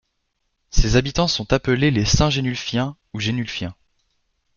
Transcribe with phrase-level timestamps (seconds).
[0.71, 3.75] Ses habitants sont appelés les Saint-Genulphiens ou Genulphiens.